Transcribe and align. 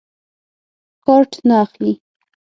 کارټ 1.05 1.31
نه 1.47 1.55
اخلي. 1.63 1.93